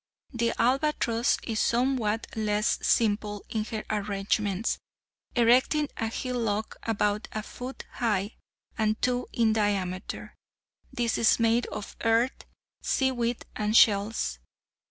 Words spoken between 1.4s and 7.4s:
is somewhat less simple in her arrangements, erecting a hillock about